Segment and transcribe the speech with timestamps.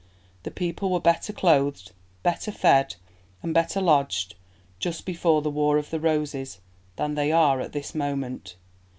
[0.45, 1.91] The people were better clothed,
[2.23, 2.95] better fed,
[3.43, 4.33] and better lodged
[4.79, 6.59] just before the Wars of the Roses
[6.95, 8.55] than they are at this moment.